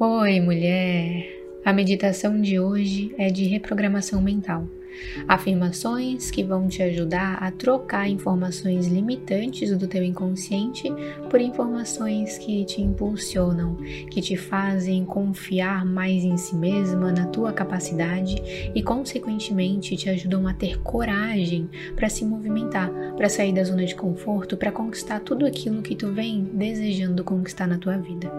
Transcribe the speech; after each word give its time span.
Oi, 0.00 0.38
mulher! 0.38 1.26
A 1.64 1.72
meditação 1.72 2.40
de 2.40 2.60
hoje 2.60 3.12
é 3.18 3.30
de 3.30 3.46
reprogramação 3.46 4.22
mental. 4.22 4.64
Afirmações 5.26 6.30
que 6.30 6.42
vão 6.42 6.68
te 6.68 6.82
ajudar 6.82 7.34
a 7.34 7.50
trocar 7.50 8.08
informações 8.08 8.86
limitantes 8.86 9.76
do 9.76 9.86
teu 9.86 10.02
inconsciente 10.02 10.92
por 11.30 11.40
informações 11.40 12.38
que 12.38 12.64
te 12.64 12.80
impulsionam, 12.80 13.76
que 14.10 14.20
te 14.20 14.36
fazem 14.36 15.04
confiar 15.04 15.84
mais 15.84 16.24
em 16.24 16.36
si 16.36 16.56
mesma, 16.56 17.12
na 17.12 17.26
tua 17.26 17.52
capacidade 17.52 18.70
e, 18.74 18.82
consequentemente, 18.82 19.96
te 19.96 20.08
ajudam 20.08 20.46
a 20.46 20.54
ter 20.54 20.78
coragem 20.80 21.68
para 21.94 22.08
se 22.08 22.24
movimentar, 22.24 22.90
para 23.16 23.28
sair 23.28 23.52
da 23.52 23.64
zona 23.64 23.84
de 23.84 23.94
conforto, 23.94 24.56
para 24.56 24.72
conquistar 24.72 25.20
tudo 25.20 25.46
aquilo 25.46 25.82
que 25.82 25.94
tu 25.94 26.12
vem 26.12 26.44
desejando 26.52 27.24
conquistar 27.24 27.66
na 27.66 27.78
tua 27.78 27.96
vida. 27.96 28.30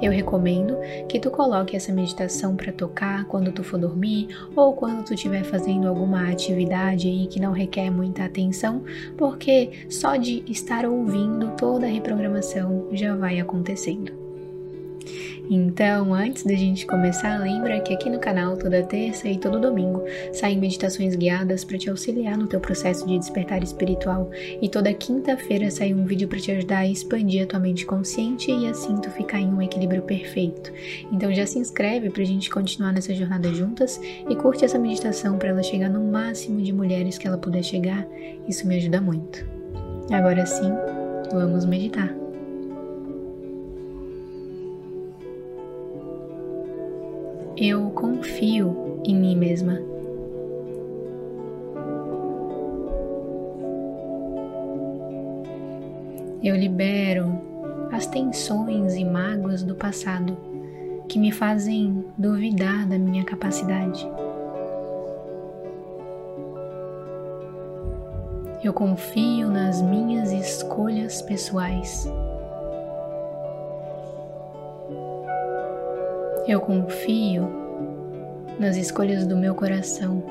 Eu 0.00 0.12
recomendo 0.12 0.76
que 1.08 1.18
tu 1.18 1.30
coloque 1.30 1.76
essa 1.76 1.92
meditação 1.92 2.54
para 2.54 2.72
tocar 2.72 3.24
quando 3.24 3.52
tu 3.52 3.62
for 3.64 3.78
dormir 3.78 4.28
ou 4.54 4.74
quando 4.74 5.04
tu 5.04 5.14
estiver 5.14 5.44
fazendo 5.44 5.88
alguma 5.96 6.28
atividade 6.30 7.08
aí 7.08 7.26
que 7.26 7.40
não 7.40 7.52
requer 7.52 7.90
muita 7.90 8.24
atenção, 8.24 8.82
porque 9.16 9.70
só 9.88 10.16
de 10.16 10.44
estar 10.46 10.84
ouvindo 10.84 11.52
toda 11.56 11.86
a 11.86 11.90
reprogramação 11.90 12.88
já 12.92 13.16
vai 13.16 13.40
acontecendo. 13.40 14.12
Então, 15.48 16.12
antes 16.12 16.44
da 16.44 16.54
gente 16.54 16.86
começar, 16.86 17.38
lembra 17.38 17.80
que 17.80 17.94
aqui 17.94 18.10
no 18.10 18.18
canal 18.18 18.56
toda 18.56 18.82
terça 18.82 19.28
e 19.28 19.38
todo 19.38 19.60
domingo 19.60 20.02
saem 20.32 20.58
meditações 20.58 21.14
guiadas 21.14 21.64
para 21.64 21.78
te 21.78 21.88
auxiliar 21.88 22.36
no 22.36 22.46
teu 22.46 22.58
processo 22.58 23.06
de 23.06 23.18
despertar 23.18 23.62
espiritual 23.62 24.30
e 24.60 24.68
toda 24.68 24.92
quinta-feira 24.92 25.70
sai 25.70 25.94
um 25.94 26.04
vídeo 26.04 26.26
para 26.26 26.40
te 26.40 26.50
ajudar 26.50 26.78
a 26.78 26.86
expandir 26.86 27.44
a 27.44 27.46
tua 27.46 27.60
mente 27.60 27.86
consciente 27.86 28.50
e 28.50 28.66
assim 28.66 28.96
tu 28.96 29.10
ficar 29.10 29.40
em 29.40 29.48
um 29.48 29.62
equilíbrio 29.62 30.02
perfeito. 30.02 30.72
Então 31.12 31.32
já 31.32 31.46
se 31.46 31.58
inscreve 31.58 32.10
para 32.10 32.22
a 32.22 32.26
gente 32.26 32.50
continuar 32.50 32.92
nessa 32.92 33.14
jornada 33.14 33.52
juntas 33.54 34.00
e 34.28 34.34
curte 34.34 34.64
essa 34.64 34.78
meditação 34.78 35.38
para 35.38 35.50
ela 35.50 35.62
chegar 35.62 35.88
no 35.88 36.02
máximo 36.10 36.60
de 36.60 36.72
mulheres 36.72 37.18
que 37.18 37.26
ela 37.26 37.38
puder 37.38 37.62
chegar. 37.62 38.06
Isso 38.48 38.66
me 38.66 38.76
ajuda 38.76 39.00
muito. 39.00 39.46
Agora 40.10 40.44
sim, 40.44 40.72
vamos 41.32 41.64
meditar. 41.64 42.25
Eu 47.58 47.88
confio 47.88 49.00
em 49.02 49.16
mim 49.16 49.34
mesma. 49.34 49.80
Eu 56.44 56.54
libero 56.54 57.40
as 57.90 58.06
tensões 58.06 58.94
e 58.94 59.06
mágoas 59.06 59.62
do 59.62 59.74
passado 59.74 60.36
que 61.08 61.18
me 61.18 61.32
fazem 61.32 62.04
duvidar 62.18 62.86
da 62.86 62.98
minha 62.98 63.24
capacidade. 63.24 64.06
Eu 68.62 68.74
confio 68.74 69.48
nas 69.48 69.80
minhas 69.80 70.30
escolhas 70.30 71.22
pessoais. 71.22 72.06
Eu 76.48 76.60
confio 76.60 77.48
nas 78.56 78.76
escolhas 78.76 79.26
do 79.26 79.36
meu 79.36 79.52
coração. 79.52 80.22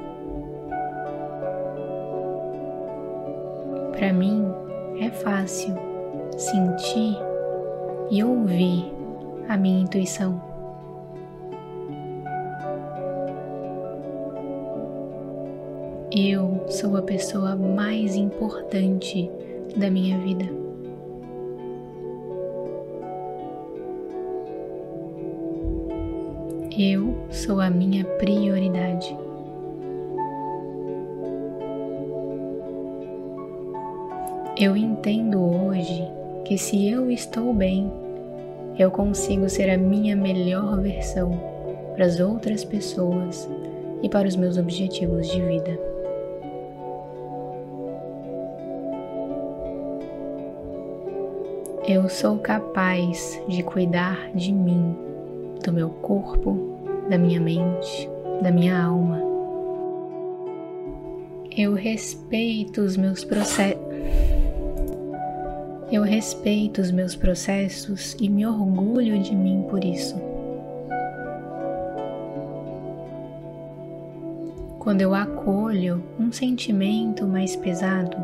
Para 3.91 4.13
mim 4.13 4.45
é 5.02 5.09
fácil 5.09 5.75
sentir 6.38 7.17
e 8.09 8.23
ouvir 8.23 8.89
a 9.49 9.58
minha 9.58 9.81
intuição. 9.81 10.41
Eu 16.11 16.63
sou 16.69 16.95
a 16.95 17.02
pessoa 17.02 17.58
mais 17.58 18.15
importante 18.15 19.30
da 19.76 19.89
minha 19.92 20.17
vida. 20.20 20.64
Eu 26.77 27.15
sou 27.30 27.61
a 27.61 27.69
minha 27.69 28.03
prioridade. 28.03 29.17
Eu 34.59 34.75
entendo 34.75 35.39
hoje 35.39 36.05
que 36.43 36.58
se 36.58 36.89
eu 36.89 37.09
estou 37.09 37.53
bem, 37.53 37.89
eu 38.77 38.91
consigo 38.91 39.47
ser 39.47 39.69
a 39.69 39.77
minha 39.77 40.17
melhor 40.17 40.81
versão 40.81 41.39
para 41.93 42.03
as 42.03 42.19
outras 42.19 42.65
pessoas 42.65 43.49
e 44.03 44.09
para 44.09 44.27
os 44.27 44.35
meus 44.35 44.58
objetivos 44.58 45.30
de 45.30 45.41
vida. 45.41 45.80
Eu 51.87 52.09
sou 52.09 52.37
capaz 52.39 53.41
de 53.47 53.64
cuidar 53.64 54.30
de 54.35 54.52
mim 54.52 55.05
do 55.65 55.73
meu 55.73 55.89
corpo, 55.89 56.77
da 57.09 57.17
minha 57.17 57.42
mente, 57.42 58.08
da 58.42 58.52
minha 58.52 58.80
alma. 58.80 59.20
Eu 61.58 61.73
respeito 61.73 62.81
os 62.81 62.95
meus 62.95 63.23
processos. 63.23 63.83
Eu 65.92 66.03
respeito 66.03 66.81
os 66.81 66.92
meus 66.92 67.15
processos 67.15 68.15
e 68.20 68.30
me 68.30 68.45
orgulho 68.45 69.20
de 69.20 69.36
mim 69.36 69.65
por 69.70 69.83
isso. 69.83 70.15
Quando 74.77 75.02
eu 75.02 75.15
acolho 75.15 76.03
um 76.20 76.32
sentimento 76.32 77.26
mais 77.26 77.55
pesado, 77.55 78.17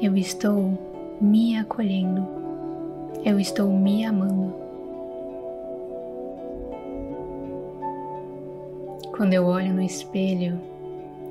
eu 0.00 0.16
estou 0.16 0.78
me 1.20 1.56
acolhendo, 1.56 2.28
eu 3.24 3.40
estou 3.40 3.72
me 3.72 4.04
amando. 4.04 4.49
Quando 9.20 9.34
eu 9.34 9.44
olho 9.44 9.74
no 9.74 9.82
espelho, 9.82 10.58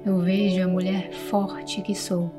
eu 0.06 0.20
vejo 0.20 0.64
a 0.64 0.68
mulher 0.68 1.12
forte 1.12 1.82
que 1.82 1.96
sou. 1.96 2.32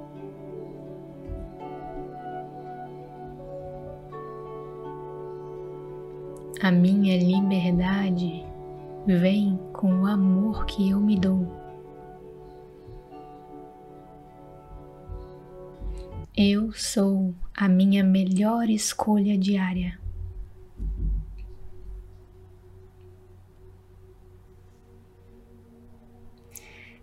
A 6.63 6.71
minha 6.71 7.19
liberdade 7.19 8.45
vem 9.05 9.59
com 9.73 10.03
o 10.03 10.07
amor 10.07 10.67
que 10.67 10.89
eu 10.89 11.01
me 11.01 11.19
dou. 11.19 11.45
Eu 16.37 16.73
sou 16.75 17.35
a 17.57 17.69
minha 17.69 18.05
melhor 18.05 18.71
escolha 18.71 19.37
diária. 19.37 19.99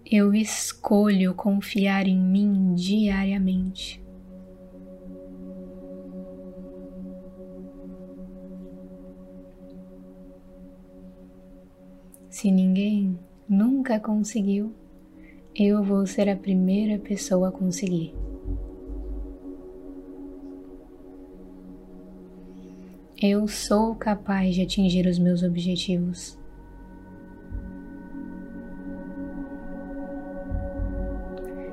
Eu 0.09 0.34
escolho 0.34 1.34
confiar 1.34 2.07
em 2.07 2.18
mim 2.18 2.73
diariamente. 2.73 4.01
Se 12.29 12.50
ninguém 12.50 13.19
nunca 13.50 14.00
conseguiu, 14.00 14.73
eu 15.53 15.84
vou 15.84 16.06
ser 16.06 16.29
a 16.29 16.35
primeira 16.38 16.97
pessoa 17.00 17.50
a 17.50 17.51
conseguir. 17.51 18.13
Eu 23.22 23.47
sou 23.47 23.96
capaz 23.96 24.56
de 24.56 24.62
atingir 24.62 25.06
os 25.07 25.17
meus 25.19 25.44
objetivos. 25.44 26.37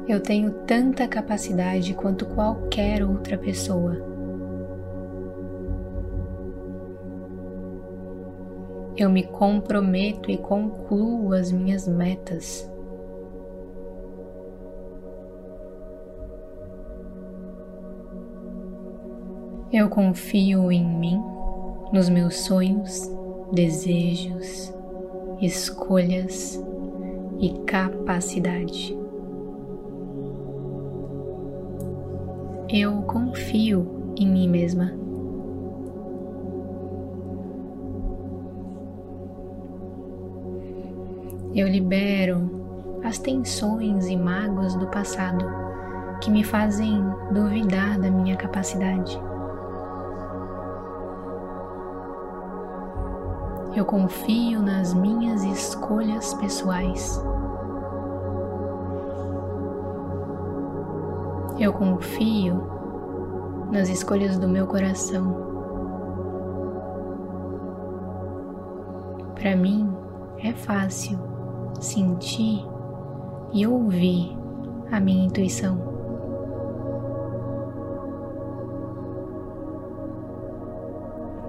Eu 0.07 0.21
tenho 0.21 0.51
tanta 0.67 1.09
capacidade 1.09 1.95
quanto 1.95 2.27
qualquer 2.27 3.03
outra 3.03 3.39
pessoa. 3.39 3.97
Eu 8.95 9.09
me 9.09 9.23
comprometo 9.23 10.31
e 10.31 10.37
concluo 10.37 11.33
as 11.33 11.51
minhas 11.51 11.89
metas. 11.89 12.71
Eu 19.73 19.89
confio 19.89 20.71
em 20.71 20.87
mim, 20.87 21.21
nos 21.93 22.11
meus 22.11 22.37
sonhos, 22.41 23.11
desejos, 23.51 24.73
escolhas 25.41 26.63
e 27.41 27.49
capacidade. 27.65 29.04
eu 32.77 33.03
confio 33.03 34.13
em 34.19 34.27
mim 34.27 34.49
mesma. 34.49 34.93
Eu 41.55 41.69
libero 41.69 43.01
as 43.05 43.17
tensões 43.17 44.09
e 44.09 44.17
mágoas 44.17 44.75
do 44.75 44.89
passado 44.89 45.47
que 46.21 46.33
me 46.33 46.43
fazem 46.43 47.01
duvidar 47.31 47.97
da 47.97 48.11
minha 48.11 48.37
capacidade. 48.37 49.23
Eu 53.77 53.85
confio 53.85 54.61
nas 54.61 54.93
minhas 54.93 55.45
escolhas 55.45 56.35
pessoais. 56.35 57.23
Eu 61.65 61.73
confio 61.73 62.63
nas 63.73 63.89
escolhas 63.89 64.39
do 64.39 64.47
meu 64.47 64.67
coração. 64.67 65.35
Para 69.35 69.57
mim 69.57 69.91
é 70.41 70.53
fácil 70.53 71.19
sentir 71.81 72.63
e 73.51 73.67
ouvir 73.67 74.37
a 74.93 75.01
minha 75.01 75.25
intuição. 75.25 75.79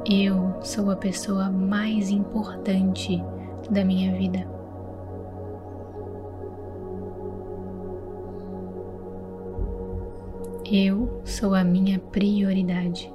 Eu 0.09 0.55
sou 0.61 0.91
a 0.91 0.95
pessoa 0.95 1.49
mais 1.49 2.09
importante 2.09 3.21
da 3.69 3.83
minha 3.83 4.17
vida. 4.17 4.54
Eu 10.67 11.21
sou 11.23 11.53
a 11.53 11.63
minha 11.63 11.99
prioridade. 11.99 13.13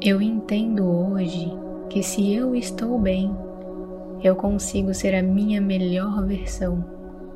Eu 0.00 0.22
entendo 0.22 0.86
hoje 0.86 1.52
que 1.90 2.02
se 2.02 2.32
eu 2.32 2.54
estou 2.54 2.98
bem, 2.98 3.36
eu 4.24 4.34
consigo 4.34 4.94
ser 4.94 5.14
a 5.14 5.22
minha 5.22 5.60
melhor 5.60 6.24
versão 6.24 6.82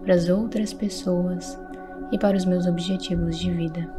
para 0.01 0.15
as 0.15 0.31
outras 0.31 0.73
pessoas 0.73 1.61
e 2.11 2.19
para 2.19 2.39
os 2.39 2.47
meus 2.47 2.67
objetivos 2.67 3.39
de 3.39 3.51
vida. 3.51 3.95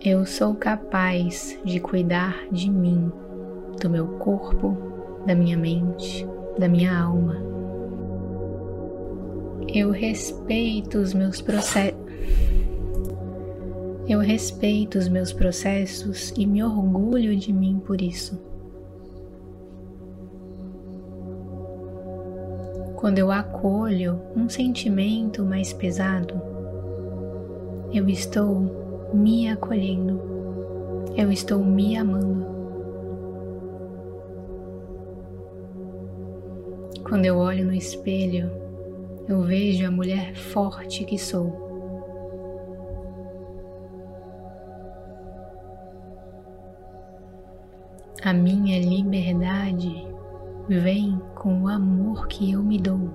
Eu 0.00 0.24
sou 0.24 0.54
capaz 0.54 1.58
de 1.62 1.78
cuidar 1.78 2.46
de 2.50 2.70
mim, 2.70 3.12
do 3.78 3.90
meu 3.90 4.06
corpo, 4.18 4.76
da 5.26 5.34
minha 5.34 5.56
mente, 5.56 6.26
da 6.58 6.68
minha 6.68 6.98
alma. 6.98 7.36
Eu 9.72 9.90
respeito 9.90 10.98
os 10.98 11.12
meus 11.12 11.40
processos. 11.40 11.98
Eu 14.08 14.20
respeito 14.20 14.98
os 14.98 15.06
meus 15.06 15.32
processos 15.32 16.32
e 16.36 16.46
me 16.46 16.62
orgulho 16.62 17.36
de 17.36 17.52
mim 17.52 17.80
por 17.84 18.00
isso. 18.00 18.40
Quando 22.96 23.18
eu 23.18 23.30
acolho 23.30 24.20
um 24.34 24.48
sentimento 24.48 25.44
mais 25.44 25.72
pesado, 25.72 26.40
eu 27.92 28.08
estou 28.08 29.08
me 29.14 29.48
acolhendo, 29.48 30.20
eu 31.16 31.30
estou 31.30 31.62
me 31.64 31.96
amando. 31.96 32.37
Quando 37.08 37.24
eu 37.24 37.38
olho 37.38 37.64
no 37.64 37.72
espelho, 37.72 38.50
eu 39.26 39.40
vejo 39.40 39.86
a 39.86 39.90
mulher 39.90 40.34
forte 40.34 41.06
que 41.06 41.16
sou. 41.16 41.66
A 48.22 48.32
minha 48.34 48.78
liberdade 48.78 50.06
vem 50.68 51.18
com 51.34 51.62
o 51.62 51.68
amor 51.68 52.28
que 52.28 52.52
eu 52.52 52.62
me 52.62 52.78
dou. 52.78 53.08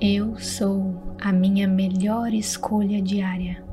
Eu 0.00 0.38
sou 0.38 1.16
a 1.20 1.32
minha 1.32 1.66
melhor 1.66 2.32
escolha 2.32 3.02
diária. 3.02 3.69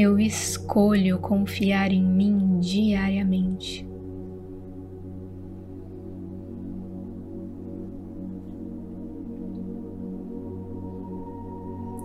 Eu 0.00 0.16
escolho 0.16 1.18
confiar 1.18 1.90
em 1.90 2.04
mim 2.04 2.60
diariamente. 2.60 3.84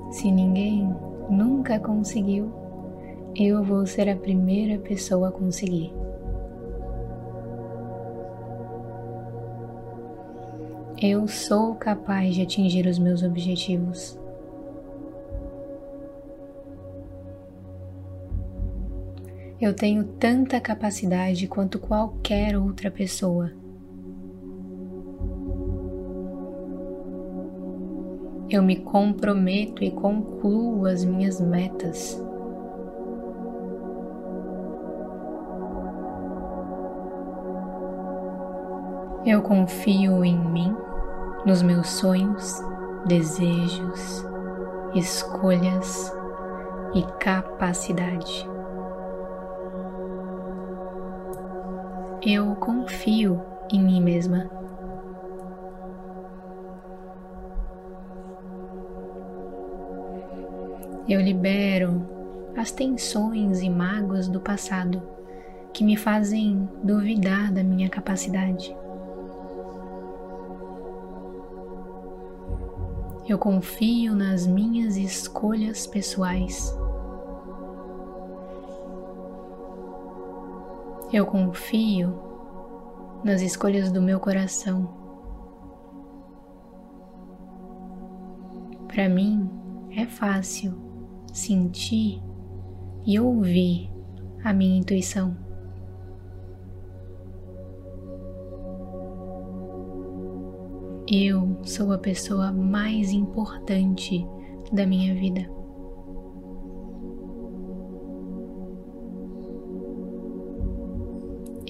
Se 0.10 0.32
ninguém 0.32 0.92
nunca 1.30 1.80
conseguiu, 1.80 2.52
eu 3.36 3.64
vou 3.64 3.86
ser 3.86 4.10
a 4.10 4.16
primeira 4.16 4.82
pessoa 4.82 5.30
a 5.30 5.32
conseguir. 5.32 5.94
Eu 11.00 11.28
sou 11.28 11.76
capaz 11.76 12.34
de 12.34 12.42
atingir 12.42 12.88
os 12.88 12.98
meus 12.98 13.22
objetivos. 13.22 14.23
Eu 19.64 19.74
tenho 19.74 20.04
tanta 20.04 20.60
capacidade 20.60 21.48
quanto 21.48 21.80
qualquer 21.80 22.58
outra 22.58 22.92
pessoa. 22.92 23.50
Eu 28.50 28.62
me 28.62 28.76
comprometo 28.76 29.82
e 29.82 29.90
concluo 29.90 30.86
as 30.86 31.06
minhas 31.06 31.40
metas. 31.40 32.22
Eu 39.26 39.42
confio 39.44 40.26
em 40.26 40.38
mim 40.38 40.76
nos 41.46 41.62
meus 41.62 41.88
sonhos, 41.88 42.62
desejos, 43.08 44.26
escolhas 44.94 46.14
e 46.94 47.02
capacidade. 47.18 48.53
Eu 52.26 52.56
confio 52.56 53.42
em 53.70 53.84
mim 53.84 54.02
mesma. 54.02 54.50
Eu 61.10 61.20
libero 61.20 62.08
as 62.56 62.72
tensões 62.72 63.62
e 63.62 63.70
mágoas 63.70 64.30
do 64.30 64.40
passado 64.40 65.04
que 65.74 65.84
me 65.84 65.98
fazem 65.98 66.70
duvidar 66.82 67.52
da 67.52 67.62
minha 67.62 67.90
capacidade. 67.90 68.74
Eu 73.28 73.38
confio 73.38 74.16
nas 74.16 74.48
minhas 74.48 74.96
escolhas 74.96 75.86
pessoais. 75.86 76.74
Eu 81.14 81.28
confio 81.28 82.12
nas 83.24 83.44
escolhas 83.44 83.92
do 83.92 84.02
meu 84.02 84.20
coração. 84.20 84.90
Para 88.88 89.08
mim 89.08 89.48
é 89.92 90.08
fácil 90.08 90.74
sentir 91.32 92.20
e 93.06 93.20
ouvir 93.20 93.92
a 94.44 94.52
minha 94.52 94.80
intuição. 94.80 95.38
Eu 101.08 101.60
sou 101.64 101.92
a 101.94 102.00
pessoa 102.00 102.52
mais 102.52 103.12
importante 103.12 104.28
da 104.72 104.88
minha 104.88 105.14
vida. 105.14 105.63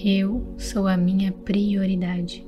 Eu 0.06 0.44
sou 0.58 0.86
a 0.86 0.98
minha 0.98 1.32
prioridade. 1.32 2.46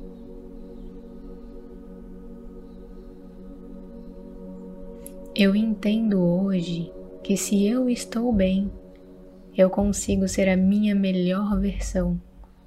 Eu 5.34 5.56
entendo 5.56 6.20
hoje 6.20 6.92
que 7.24 7.34
se 7.34 7.66
eu 7.66 7.88
estou 7.88 8.30
bem, 8.30 8.70
eu 9.56 9.70
consigo 9.70 10.28
ser 10.28 10.50
a 10.50 10.56
minha 10.56 10.94
melhor 10.94 11.58
versão 11.58 12.20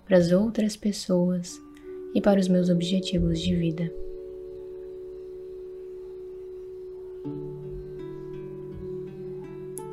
para 0.06 0.18
as 0.18 0.32
outras 0.32 0.76
pessoas 0.76 1.62
e 2.16 2.20
para 2.20 2.40
os 2.40 2.48
meus 2.48 2.68
objetivos 2.68 3.40
de 3.40 3.56
vida. 3.56 3.94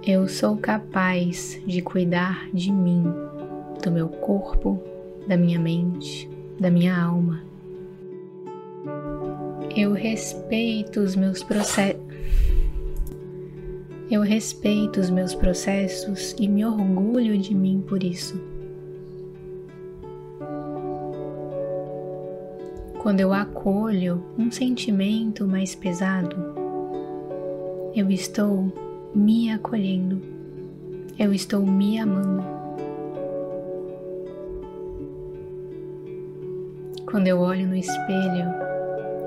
Eu 0.07 0.27
sou 0.27 0.57
capaz 0.57 1.61
de 1.67 1.83
cuidar 1.83 2.49
de 2.55 2.73
mim, 2.73 3.05
do 3.87 3.93
meu 3.93 4.09
corpo, 4.09 4.83
da 5.29 5.37
minha 5.37 5.61
mente, 5.61 6.29
da 6.59 6.69
minha 6.69 7.01
alma. 7.01 7.41
Eu 9.77 9.93
respeito 9.93 10.99
os 10.99 11.15
meus 11.15 11.41
processos. 11.45 12.03
Eu 14.11 14.23
respeito 14.23 14.99
os 14.99 15.09
meus 15.09 15.37
processos 15.37 16.35
e 16.37 16.49
me 16.49 16.65
orgulho 16.65 17.39
de 17.39 17.55
mim 17.55 17.81
por 17.87 18.03
isso. 18.03 18.41
Quando 22.99 23.21
eu 23.21 23.33
acolho 23.33 24.21
um 24.37 24.51
sentimento 24.51 25.47
mais 25.47 25.77
pesado, 25.77 26.37
eu 27.95 28.11
estou 28.11 28.73
me 29.15 29.49
acolhendo, 29.53 30.21
eu 31.17 31.33
estou 31.33 31.65
me 31.65 32.01
amando. 32.01 32.56
Quando 37.07 37.29
eu 37.29 37.39
olho 37.39 37.69
no 37.69 37.77
espelho, 37.77 38.53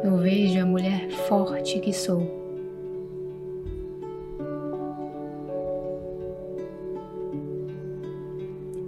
eu 0.03 0.17
vejo 0.17 0.61
a 0.61 0.65
mulher 0.65 1.09
forte 1.29 1.79
que 1.79 1.93
sou. 1.93 2.39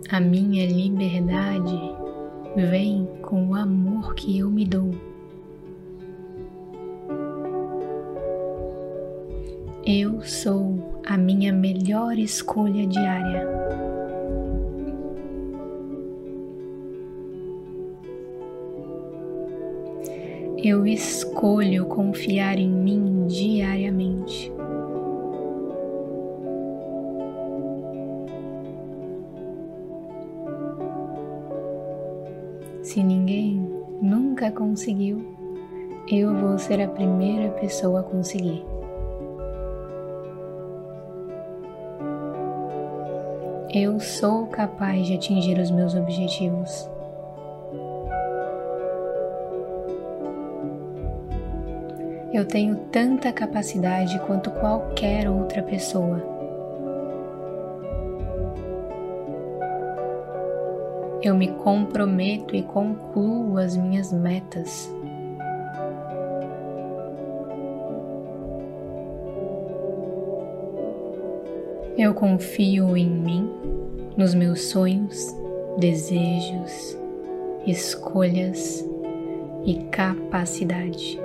A 0.10 0.20
minha 0.20 0.68
liberdade 0.68 1.96
vem 2.58 3.08
com 3.22 3.48
o 3.48 3.56
amor 3.56 4.14
que 4.14 4.38
eu 4.38 4.52
me 4.52 4.66
dou. 4.66 4.92
Eu 9.86 10.22
sou 10.22 11.02
a 11.08 11.16
minha 11.16 11.54
melhor 11.54 12.20
escolha 12.20 12.86
diária. 12.86 13.61
Eu 20.64 20.86
escolho 20.86 21.88
confiar 21.88 22.60
em 22.60 22.70
mim 22.70 23.26
diariamente. 23.26 24.54
Se 32.84 33.02
ninguém 33.02 33.68
nunca 34.00 34.52
conseguiu, 34.52 35.26
eu 36.08 36.32
vou 36.36 36.60
ser 36.60 36.80
a 36.80 36.88
primeira 36.88 37.50
pessoa 37.54 38.02
a 38.02 38.04
conseguir. 38.04 38.64
Eu 43.74 44.00
sou 44.00 44.46
capaz 44.46 45.08
de 45.08 45.16
atingir 45.16 45.58
os 45.58 45.72
meus 45.72 45.96
objetivos. 45.96 46.88
Eu 52.34 52.46
tenho 52.46 52.78
tanta 52.92 53.30
capacidade 53.34 54.18
quanto 54.22 54.50
qualquer 54.52 55.30
outra 55.30 55.62
pessoa. 55.62 56.24
Eu 61.22 61.36
me 61.36 61.50
comprometo 61.50 62.56
e 62.56 62.64
concluo 62.64 63.58
as 63.58 63.76
minhas 63.76 64.14
metas. 64.14 64.90
Eu 71.98 72.14
confio 72.16 72.96
em 72.96 73.10
mim, 73.10 73.52
nos 74.18 74.34
meus 74.34 74.62
sonhos, 74.62 75.36
desejos, 75.78 76.98
escolhas 77.68 78.84
e 79.64 79.76
capacidade. 79.92 81.21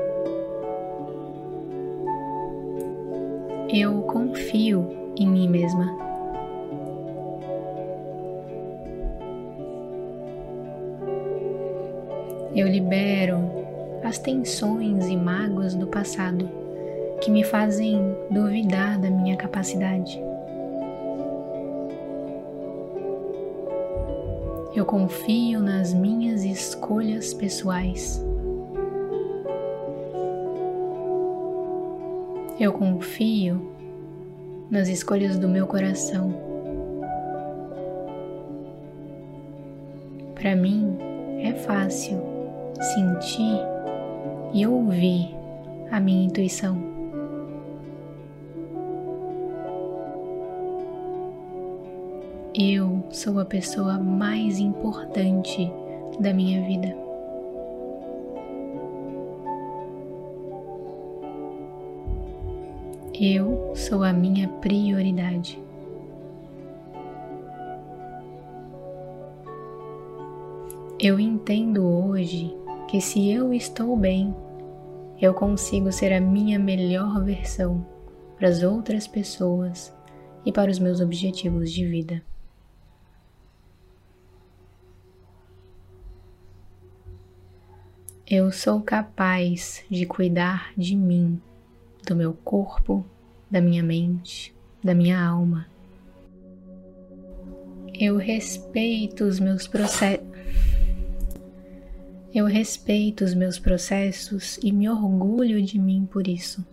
Eu 3.69 4.03
confio 4.03 5.13
em 5.17 5.27
mim 5.27 5.49
mesma. 5.49 5.93
Eu 12.55 12.69
libero 12.69 13.39
as 14.05 14.19
tensões 14.19 15.09
e 15.09 15.17
mágoas 15.17 15.75
do 15.75 15.89
passado 15.89 16.49
que 17.21 17.29
me 17.29 17.43
fazem 17.43 18.17
duvidar 18.31 19.01
da 19.01 19.11
minha 19.11 19.37
capacidade. 19.37 20.23
Eu 24.77 24.85
confio 24.85 25.61
nas 25.61 25.93
minhas 25.93 26.45
escolhas 26.45 27.35
pessoais. 27.35 28.25
Eu 32.59 32.73
confio 32.73 33.71
nas 34.71 34.89
escolhas 34.89 35.39
do 35.39 35.47
meu 35.47 35.67
coração. 35.67 36.35
Para 40.35 40.57
mim 40.57 40.97
é 41.43 41.53
fácil 41.53 42.19
sentir 42.81 43.61
e 44.55 44.67
ouvir 44.67 45.37
a 45.91 46.01
minha 46.01 46.25
intuição. 46.25 46.79
Eu 52.55 53.05
sou 53.11 53.39
a 53.39 53.45
pessoa 53.45 53.99
mais 53.99 54.59
importante 54.59 55.71
da 56.19 56.33
minha 56.33 56.67
vida. 56.67 57.06
Eu 63.19 63.73
sou 63.75 64.05
a 64.05 64.13
minha 64.13 64.47
prioridade. 64.47 65.59
Eu 71.01 71.19
entendo 71.19 71.83
hoje 71.83 72.55
que 72.87 73.01
se 73.01 73.31
eu 73.31 73.55
estou 73.55 73.97
bem, 73.97 74.37
eu 75.19 75.33
consigo 75.33 75.91
ser 75.91 76.13
a 76.13 76.21
minha 76.21 76.59
melhor 76.59 77.25
versão 77.25 77.87
para 78.37 78.49
as 78.49 78.63
outras 78.63 79.07
pessoas 79.07 79.95
e 80.45 80.53
para 80.53 80.71
os 80.71 80.79
meus 80.79 81.01
objetivos 81.01 81.73
de 81.73 81.87
vida. 81.87 82.23
Eu 88.27 88.53
sou 88.53 88.83
capaz 88.83 89.83
de 89.91 90.05
cuidar 90.05 90.71
de 90.77 90.95
mim, 90.95 91.41
do 92.07 92.17
meu 92.17 92.33
corpo, 92.33 93.05
da 93.51 93.61
minha 93.61 93.83
mente, 93.83 94.55
da 94.83 94.95
minha 94.95 95.21
alma. 95.21 95.67
Eu 97.93 98.17
respeito 98.17 99.25
os 99.25 99.41
meus 99.41 99.67
processos. 99.67 100.27
Eu 102.33 102.45
respeito 102.45 103.25
os 103.25 103.35
meus 103.35 103.59
processos 103.59 104.59
e 104.63 104.71
me 104.71 104.89
orgulho 104.89 105.61
de 105.63 105.79
mim 105.79 106.07
por 106.11 106.29
isso. 106.29 106.65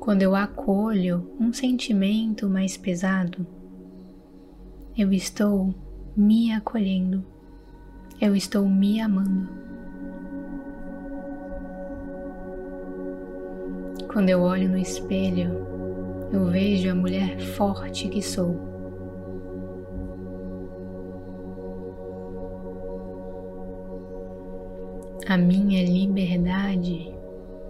Quando 0.00 0.22
eu 0.22 0.34
acolho 0.34 1.30
um 1.40 1.52
sentimento 1.52 2.48
mais 2.50 2.76
pesado, 2.76 3.46
eu 4.98 5.12
estou 5.12 5.74
me 6.16 6.52
acolhendo, 6.52 7.24
eu 8.20 8.36
estou 8.36 8.68
me 8.68 9.00
amando. 9.00 9.48
Quando 14.14 14.30
eu 14.30 14.42
olho 14.42 14.68
no 14.68 14.78
espelho, 14.78 15.50
eu 16.32 16.44
vejo 16.44 16.88
a 16.88 16.94
mulher 16.94 17.36
forte 17.36 18.08
que 18.08 18.22
sou. 18.22 18.54
A 25.26 25.36
minha 25.36 25.84
liberdade 25.84 27.12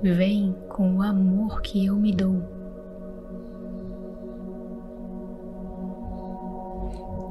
vem 0.02 0.54
com 0.68 0.96
o 0.96 1.02
amor 1.02 1.62
que 1.62 1.86
eu 1.86 1.96
me 1.96 2.12
dou. 2.12 2.42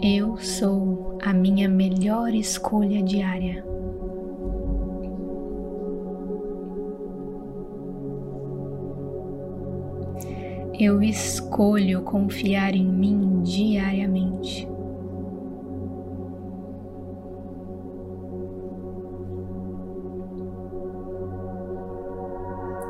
Eu 0.01 0.38
sou 0.38 1.20
a 1.22 1.32
minha 1.32 1.70
melhor 1.70 2.34
escolha 2.34 3.03
diária. 3.03 3.63
Eu 10.85 11.01
escolho 11.01 12.01
confiar 12.01 12.75
em 12.75 12.85
mim 12.85 13.41
diariamente. 13.41 14.67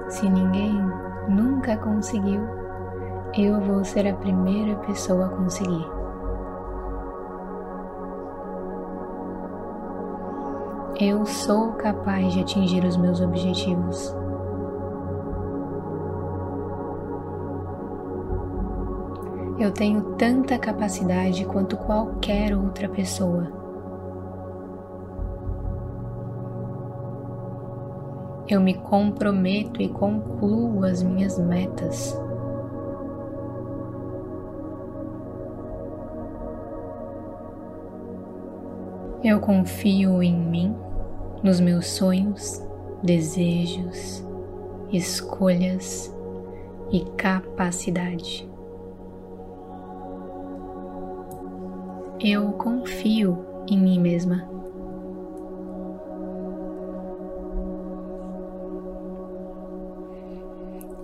Se 0.09 0.27
ninguém 0.27 0.73
nunca 1.29 1.77
conseguiu, 1.77 2.41
eu 3.37 3.61
vou 3.61 3.85
ser 3.85 4.07
a 4.07 4.15
primeira 4.15 4.75
pessoa 4.77 5.27
a 5.27 5.29
conseguir. 5.29 5.87
Eu 10.99 11.23
sou 11.27 11.73
capaz 11.73 12.33
de 12.33 12.39
atingir 12.39 12.83
os 12.85 12.97
meus 12.97 13.21
objetivos. 13.21 14.22
Eu 19.63 19.71
tenho 19.71 20.17
tanta 20.17 20.59
capacidade 20.59 21.45
quanto 21.45 21.77
qualquer 21.77 22.53
outra 22.53 22.89
pessoa. 22.89 23.49
Eu 28.45 28.59
me 28.59 28.73
comprometo 28.73 29.81
e 29.81 29.87
concluo 29.87 30.83
as 30.83 31.01
minhas 31.01 31.39
metas. 31.39 32.13
Eu 39.23 39.39
confio 39.39 40.21
em 40.21 40.37
mim, 40.37 40.75
nos 41.41 41.61
meus 41.61 41.87
sonhos, 41.87 42.61
desejos, 43.01 44.27
escolhas 44.91 46.13
e 46.91 47.05
capacidade. 47.15 48.52
Eu 52.25 52.53
confio 52.53 53.45
em 53.67 53.77
mim 53.77 53.99
mesma. 53.99 54.47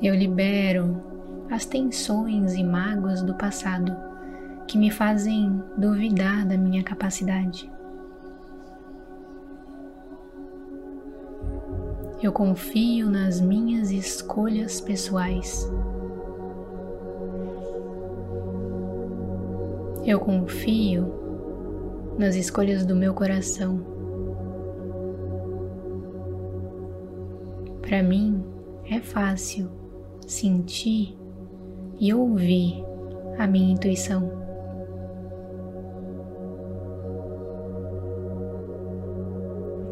Eu 0.02 0.16
libero 0.16 1.04
as 1.52 1.66
tensões 1.66 2.54
e 2.54 2.64
mágoas 2.64 3.22
do 3.22 3.36
passado 3.36 3.94
que 4.66 4.78
me 4.78 4.90
fazem 4.90 5.62
duvidar 5.78 6.48
da 6.48 6.58
minha 6.58 6.84
capacidade. 6.84 7.70
Eu 12.24 12.32
confio 12.32 13.10
nas 13.10 13.42
minhas 13.42 13.92
escolhas 13.92 14.80
pessoais. 14.80 15.70
Eu 20.06 20.20
confio 20.20 21.14
nas 22.18 22.36
escolhas 22.36 22.86
do 22.86 22.96
meu 22.96 23.14
coração. 23.14 23.80
Para 27.82 28.02
mim 28.04 28.44
é 28.90 29.00
fácil 29.00 29.70
sentir 30.26 31.18
e 32.00 32.14
ouvir 32.14 32.84
a 33.38 33.46
minha 33.46 33.74
intuição. 33.74 34.32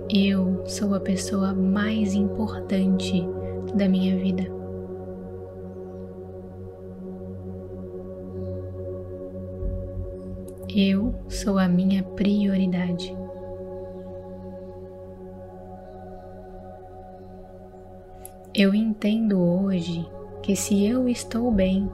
Eu 0.09 0.63
sou 0.65 0.95
a 0.95 0.99
pessoa 0.99 1.53
mais 1.53 2.13
importante 2.13 3.27
da 3.75 3.89
minha 3.89 4.15
vida. 4.17 4.56
Eu 10.79 11.15
sou 11.27 11.57
a 11.57 11.67
minha 11.67 12.03
prioridade. 12.03 13.11
Eu 18.53 18.75
entendo 18.75 19.39
hoje 19.39 20.07
que 20.43 20.55
se 20.55 20.85
eu 20.85 21.09
estou 21.09 21.49
bem, 21.49 21.89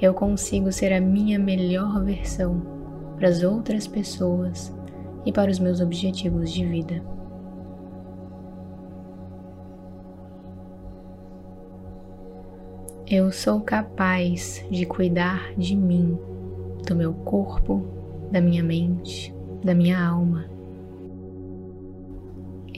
eu 0.00 0.12
consigo 0.14 0.72
ser 0.72 0.92
a 0.92 1.00
minha 1.00 1.38
melhor 1.38 2.02
versão 2.02 2.60
para 3.14 3.28
as 3.28 3.44
outras 3.44 3.86
pessoas 3.86 4.74
e 5.24 5.30
para 5.30 5.52
os 5.52 5.60
meus 5.60 5.80
objetivos 5.80 6.52
de 6.52 6.66
vida. 6.66 7.04
Eu 13.06 13.30
sou 13.30 13.60
capaz 13.60 14.66
de 14.68 14.86
cuidar 14.86 15.54
de 15.56 15.76
mim 15.76 16.18
do 16.86 16.96
meu 16.96 17.12
corpo, 17.12 17.86
da 18.30 18.40
minha 18.40 18.62
mente, 18.62 19.34
da 19.62 19.74
minha 19.74 20.02
alma. 20.04 20.46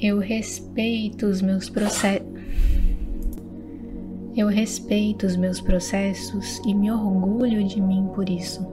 Eu 0.00 0.18
respeito 0.18 1.26
os 1.26 1.40
meus 1.40 1.70
processos. 1.70 2.26
Eu 4.36 4.48
respeito 4.48 5.24
os 5.24 5.36
meus 5.36 5.60
processos 5.60 6.58
e 6.66 6.74
me 6.74 6.90
orgulho 6.90 7.62
de 7.64 7.80
mim 7.80 8.10
por 8.14 8.28
isso. 8.28 8.66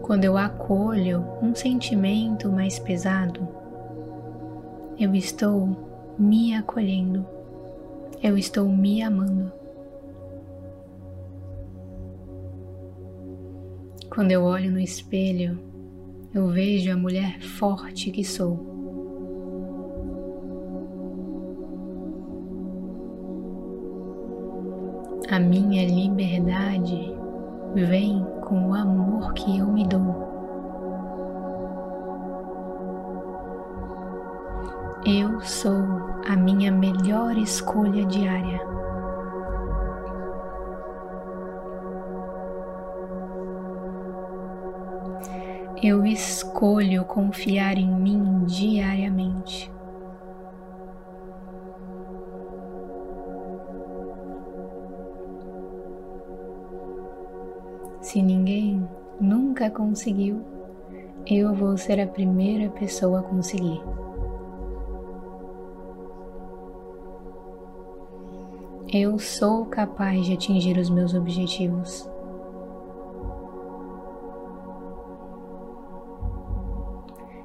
Quando 0.00 0.24
eu 0.24 0.36
acolho 0.36 1.24
um 1.42 1.54
sentimento 1.54 2.50
mais 2.50 2.78
pesado, 2.78 3.46
eu 4.98 5.14
estou 5.14 5.76
me 6.18 6.54
acolhendo, 6.54 7.24
eu 8.22 8.36
estou 8.36 8.68
me 8.68 9.02
amando. 9.02 9.61
Quando 14.14 14.30
eu 14.30 14.44
olho 14.44 14.70
no 14.70 14.78
espelho, 14.78 15.58
eu 16.34 16.46
vejo 16.48 16.92
a 16.92 16.96
mulher 16.98 17.40
forte 17.40 18.10
que 18.10 18.22
sou. 18.22 18.60
A 25.30 25.40
minha 25.40 25.88
liberdade 25.88 27.16
vem 27.74 28.22
com 28.42 28.68
o 28.68 28.74
amor 28.74 29.32
que 29.32 29.56
eu 29.56 29.66
me 29.68 29.86
dou. 29.88 30.28
Eu 35.06 35.40
sou 35.40 35.86
a 36.28 36.36
minha 36.36 36.70
melhor 36.70 37.34
escolha 37.38 38.04
diária. 38.04 38.60
Eu 45.82 46.06
escolho 46.06 47.04
confiar 47.04 47.76
em 47.76 47.92
mim 47.92 48.44
diariamente. 48.44 49.68
Se 58.00 58.22
ninguém 58.22 58.88
nunca 59.20 59.68
conseguiu, 59.70 60.44
eu 61.26 61.52
vou 61.52 61.76
ser 61.76 62.00
a 62.00 62.06
primeira 62.06 62.70
pessoa 62.70 63.18
a 63.18 63.22
conseguir. 63.24 63.82
Eu 68.92 69.18
sou 69.18 69.64
capaz 69.66 70.26
de 70.26 70.34
atingir 70.34 70.78
os 70.78 70.90
meus 70.90 71.12
objetivos. 71.12 72.11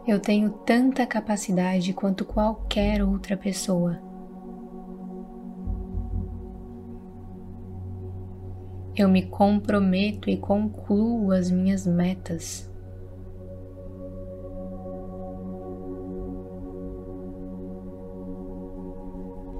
Eu 0.07 0.21
tenho 0.21 0.49
tanta 0.49 1.05
capacidade 1.05 1.91
quanto 1.91 2.23
qualquer 2.23 3.03
outra 3.03 3.35
pessoa. 3.35 3.99
Eu 8.95 9.09
me 9.09 9.23
comprometo 9.23 10.29
e 10.29 10.37
concluo 10.37 11.33
as 11.33 11.51
minhas 11.51 11.85
metas. 11.85 12.71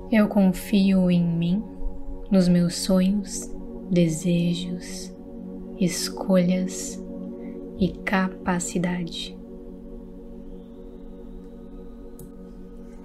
Eu 0.10 0.30
confio 0.30 1.12
em 1.12 1.26
mim, 1.26 1.62
nos 2.32 2.48
meus 2.48 2.76
sonhos, 2.76 3.54
desejos, 3.92 5.14
escolhas 5.78 6.98
e 7.78 7.90
capacidade. 7.90 9.37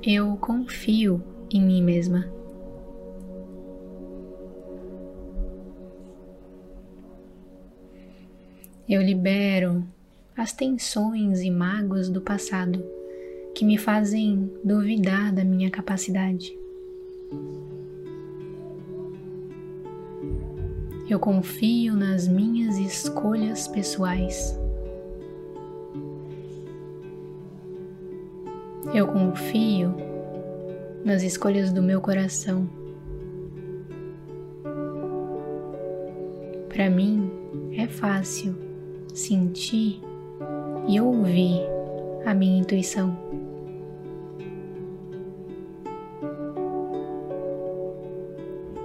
Eu 0.05 0.37
confio 0.37 1.23
em 1.49 1.63
mim 1.63 1.81
mesma. 1.81 2.29
Eu 8.89 9.01
libero 9.01 9.87
as 10.37 10.53
tensões 10.53 11.41
e 11.41 11.51
mágoas 11.53 12.09
do 12.09 12.21
passado 12.21 12.85
que 13.55 13.65
me 13.65 13.79
fazem 13.79 14.51
duvidar 14.65 15.33
da 15.33 15.45
minha 15.45 15.71
capacidade. 15.71 16.53
Eu 21.09 21.21
confio 21.21 21.95
nas 21.95 22.27
minhas 22.27 22.77
escolhas 22.77 23.69
pessoais. 23.69 24.62
Eu 28.95 29.07
confio 29.07 29.95
nas 31.03 31.23
escolhas 31.23 31.73
do 31.73 31.83
meu 31.83 31.99
coração. 31.99 32.69
Para 36.69 36.91
mim 36.91 37.31
é 37.73 37.87
fácil 37.87 38.55
sentir 39.15 39.99
e 40.87 41.01
ouvir 41.01 41.63
a 42.27 42.35
minha 42.35 42.61
intuição. 42.61 43.17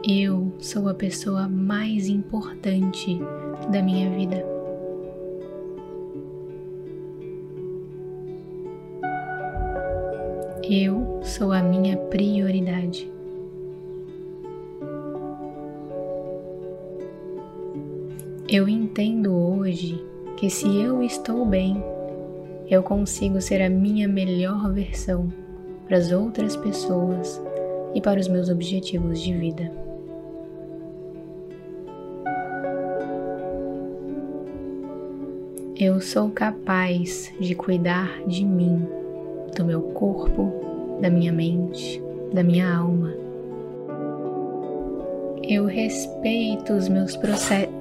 Eu 0.08 0.54
sou 0.58 0.88
a 0.88 0.94
pessoa 0.94 1.50
mais 1.50 2.08
importante 2.08 3.20
da 3.70 3.82
minha 3.82 4.10
vida. 4.12 4.57
Eu 10.70 11.22
sou 11.24 11.54
a 11.54 11.64
minha 11.64 11.96
prioridade. 11.96 13.10
Eu 18.50 18.68
entendo 18.68 19.34
hoje 19.34 20.04
que 20.36 20.50
se 20.50 20.68
eu 20.78 21.02
estou 21.02 21.46
bem, 21.46 21.82
eu 22.70 22.84
consigo 22.84 23.40
ser 23.40 23.62
a 23.62 23.70
minha 23.70 24.10
melhor 24.10 24.74
versão 24.74 25.32
para 25.88 25.96
as 25.96 26.12
outras 26.12 26.58
pessoas 26.58 27.42
e 27.96 28.02
para 28.02 28.20
os 28.20 28.28
meus 28.28 28.50
objetivos 28.50 29.22
de 29.22 29.34
vida. 29.34 29.72
Eu 35.80 36.02
sou 36.02 36.30
capaz 36.30 37.32
de 37.40 37.56
cuidar 37.56 38.22
de 38.28 38.44
mim, 38.44 38.86
do 39.58 39.66
meu 39.66 39.82
corpo, 39.82 40.54
da 41.02 41.10
minha 41.10 41.34
mente, 41.34 42.02
da 42.32 42.44
minha 42.44 42.78
alma. 42.78 43.12
Eu 45.42 45.66
respeito 45.66 46.74
os 46.74 46.88
meus 46.88 47.18
processos. 47.18 47.76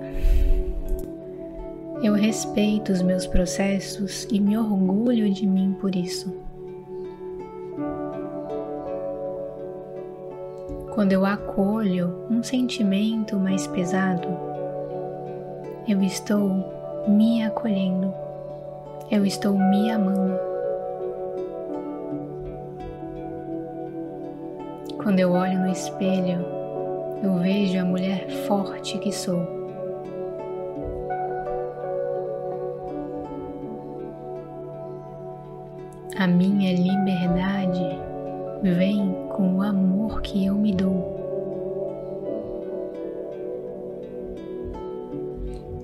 Eu 2.03 2.15
respeito 2.15 2.93
os 2.93 3.03
meus 3.03 3.27
processos 3.27 4.27
e 4.31 4.41
me 4.41 4.57
orgulho 4.57 5.31
de 5.31 5.47
mim 5.47 5.77
por 5.81 5.95
isso. 5.95 6.35
Quando 10.95 11.13
eu 11.13 11.27
acolho 11.27 12.27
um 12.31 12.43
sentimento 12.43 13.37
mais 13.37 13.67
pesado, 13.67 14.29
eu 15.87 16.03
estou 16.03 17.05
me 17.07 17.43
acolhendo, 17.43 18.15
eu 19.11 19.27
estou 19.27 19.59
me 19.59 19.91
amando. 19.91 20.56
Quando 25.07 25.21
eu 25.21 25.31
olho 25.31 25.61
no 25.61 25.71
espelho, 25.71 26.45
eu 27.23 27.39
vejo 27.39 27.79
a 27.79 27.85
mulher 27.85 28.29
forte 28.49 28.99
que 28.99 29.13
sou. 29.13 29.39
A 36.19 36.27
minha 36.27 36.73
liberdade 36.73 38.01
vem 38.65 39.15
com 39.29 39.59
o 39.59 39.63
amor 39.63 40.23
que 40.23 40.45
eu 40.45 40.57
me 40.57 40.73
dou. 40.75 41.17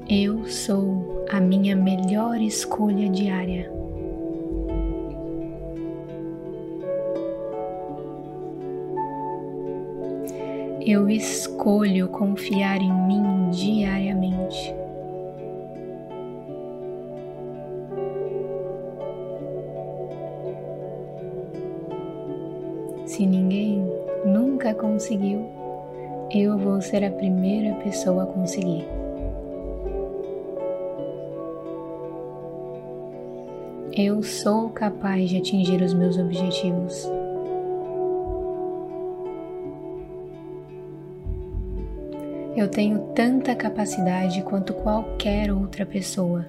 Eu 0.08 0.48
sou 0.48 1.24
a 1.30 1.40
minha 1.40 1.76
melhor 1.76 2.40
escolha 2.40 3.08
diária. 3.08 3.70
Eu 10.84 11.08
escolho 11.08 12.08
confiar 12.08 12.82
em 12.82 12.92
mim 13.06 13.50
diariamente. 13.50 14.74
Se 23.06 23.24
ninguém 23.24 23.86
nunca 24.26 24.74
conseguiu, 24.74 25.46
eu 26.32 26.58
vou 26.58 26.80
ser 26.80 27.04
a 27.04 27.12
primeira 27.12 27.76
pessoa 27.76 28.24
a 28.24 28.26
conseguir. 28.26 28.84
Eu 33.96 34.20
sou 34.24 34.68
capaz 34.70 35.30
de 35.30 35.36
atingir 35.36 35.80
os 35.80 35.94
meus 35.94 36.18
objetivos. 36.18 37.08
Eu 42.54 42.68
tenho 42.68 42.98
tanta 43.14 43.54
capacidade 43.54 44.42
quanto 44.42 44.74
qualquer 44.74 45.50
outra 45.50 45.86
pessoa. 45.86 46.44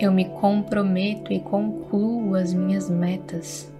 Eu 0.00 0.10
me 0.10 0.24
comprometo 0.24 1.32
e 1.32 1.38
concluo 1.38 2.34
as 2.34 2.52
minhas 2.52 2.90
metas. 2.90 3.72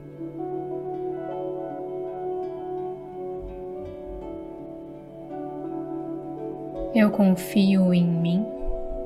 Eu 6.95 7.11
confio 7.11 7.93
em 7.93 8.07
mim, 8.07 8.47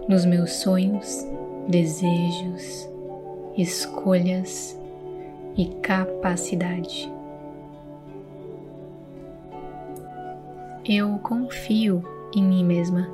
nos 0.07 0.27
meus 0.27 0.53
sonhos, 0.53 1.27
desejos, 1.67 2.87
escolhas 3.57 4.79
e 5.57 5.67
capacidade. 5.83 7.11
Eu 10.85 11.19
confio 11.19 12.03
em 12.35 12.43
mim 12.43 12.65
mesma. 12.65 13.07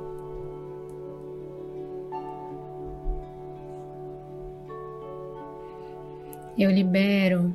Eu 6.57 6.71
libero 6.71 7.53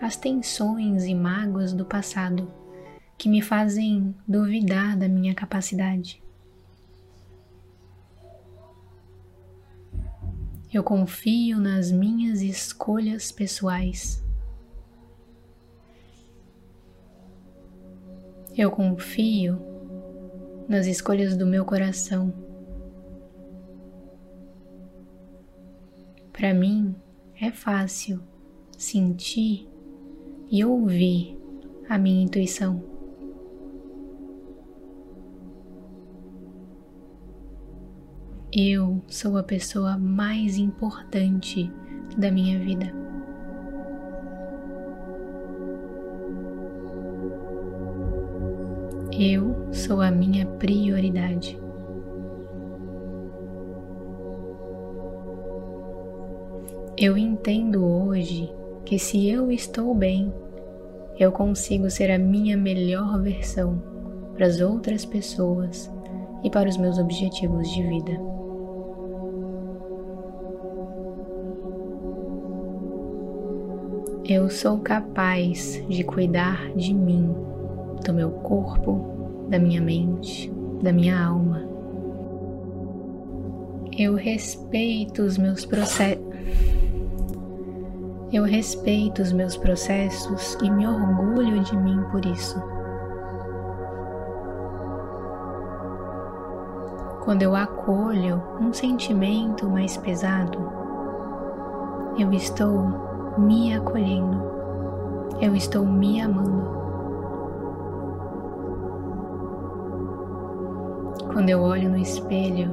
as 0.00 0.16
tensões 0.16 1.04
e 1.04 1.14
mágoas 1.14 1.72
do 1.72 1.84
passado 1.84 2.50
que 3.16 3.28
me 3.28 3.40
fazem 3.40 4.12
duvidar 4.26 4.96
da 4.96 5.08
minha 5.08 5.32
capacidade. 5.32 6.20
Eu 10.72 10.82
confio 10.82 11.60
nas 11.60 11.92
minhas 11.92 12.42
escolhas 12.42 13.30
pessoais. 13.30 14.21
Eu 18.56 18.70
confio 18.70 19.58
nas 20.68 20.86
escolhas 20.86 21.36
do 21.36 21.46
meu 21.46 21.64
coração. 21.64 22.34
Para 26.32 26.52
mim 26.52 26.94
é 27.40 27.50
fácil 27.50 28.22
sentir 28.76 29.68
e 30.50 30.62
ouvir 30.64 31.38
a 31.88 31.96
minha 31.96 32.24
intuição. 32.24 32.84
Eu 38.52 39.02
sou 39.08 39.38
a 39.38 39.42
pessoa 39.42 39.96
mais 39.96 40.58
importante 40.58 41.72
da 42.18 42.30
minha 42.30 42.58
vida. 42.58 43.01
Eu 49.18 49.54
sou 49.72 50.00
a 50.00 50.10
minha 50.10 50.46
prioridade. 50.46 51.60
Eu 56.96 57.18
entendo 57.18 57.84
hoje 57.84 58.50
que 58.86 58.98
se 58.98 59.28
eu 59.28 59.50
estou 59.52 59.94
bem, 59.94 60.32
eu 61.18 61.30
consigo 61.30 61.90
ser 61.90 62.10
a 62.10 62.18
minha 62.18 62.56
melhor 62.56 63.20
versão 63.20 63.82
para 64.34 64.46
as 64.46 64.62
outras 64.62 65.04
pessoas 65.04 65.92
e 66.42 66.48
para 66.48 66.68
os 66.68 66.78
meus 66.78 66.98
objetivos 66.98 67.70
de 67.70 67.82
vida. 67.82 68.18
Eu 74.24 74.48
sou 74.48 74.78
capaz 74.78 75.84
de 75.88 76.02
cuidar 76.02 76.72
de 76.74 76.94
mim, 76.94 77.34
do 78.02 78.12
meu 78.12 78.30
corpo, 78.30 79.46
da 79.48 79.58
minha 79.58 79.80
mente, 79.80 80.52
da 80.82 80.92
minha 80.92 81.24
alma. 81.24 81.62
Eu 83.96 84.14
respeito 84.14 85.22
os 85.22 85.38
meus 85.38 85.64
processos. 85.64 86.24
Eu 88.32 88.44
respeito 88.44 89.20
os 89.20 89.32
meus 89.32 89.56
processos 89.56 90.56
e 90.62 90.70
me 90.70 90.86
orgulho 90.86 91.62
de 91.62 91.76
mim 91.76 92.02
por 92.10 92.24
isso. 92.24 92.58
Quando 97.24 97.42
eu 97.42 97.54
acolho 97.54 98.42
um 98.60 98.72
sentimento 98.72 99.68
mais 99.68 99.96
pesado, 99.98 100.58
eu 102.18 102.32
estou 102.32 103.38
me 103.38 103.74
acolhendo, 103.74 104.42
eu 105.40 105.54
estou 105.54 105.86
me 105.86 106.20
amando. 106.20 106.81
Quando 111.32 111.48
eu 111.48 111.62
olho 111.62 111.88
no 111.88 111.96
espelho, 111.96 112.70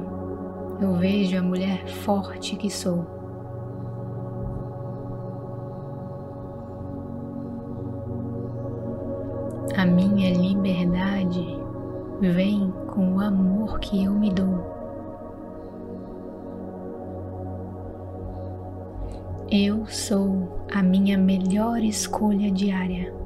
eu 0.82 0.92
vejo 0.94 1.38
a 1.38 1.42
mulher 1.42 1.88
forte 1.88 2.56
que 2.56 2.68
sou. 2.68 3.06
A 9.78 9.86
minha 9.86 10.34
liberdade 10.36 11.42
vem 12.20 12.70
com 12.88 13.16
o 13.16 13.20
amor 13.20 13.80
que 13.80 14.04
eu 14.04 14.12
me 14.12 14.30
dou. 14.30 14.62
Eu 19.50 19.86
sou 19.86 20.66
a 20.70 20.82
minha 20.82 21.16
melhor 21.16 21.82
escolha 21.82 22.50
diária. 22.50 23.19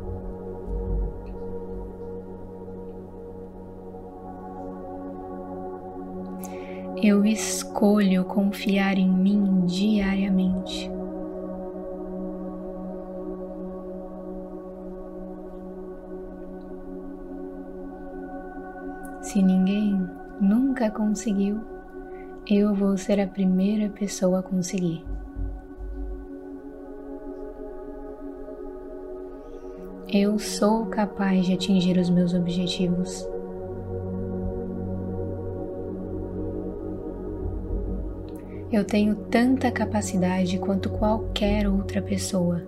Eu 7.07 7.23
escolho 7.23 8.25
confiar 8.25 8.97
em 8.97 9.11
mim 9.11 9.67
diariamente. 9.67 10.91
Se 19.21 19.43
ninguém 19.43 20.01
nunca 20.41 20.91
conseguiu, 20.91 21.61
eu 22.49 22.75
vou 22.75 22.97
ser 22.97 23.21
a 23.21 23.27
primeira 23.27 23.91
pessoa 23.91 24.39
a 24.39 24.43
conseguir. 24.43 25.05
Eu 30.09 30.39
sou 30.39 30.87
capaz 30.87 31.45
de 31.45 31.53
atingir 31.53 31.99
os 31.99 32.09
meus 32.09 32.33
objetivos. 32.33 33.29
Eu 38.75 38.85
tenho 38.85 39.15
tanta 39.15 39.71
capacidade 39.71 40.59
quanto 40.59 40.91
qualquer 40.91 41.69
outra 41.69 42.03
pessoa. 42.03 42.61